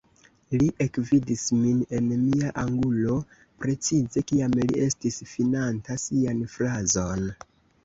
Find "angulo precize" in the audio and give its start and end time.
2.63-4.25